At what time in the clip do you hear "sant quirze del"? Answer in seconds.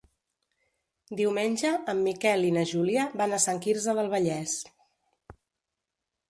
3.45-4.11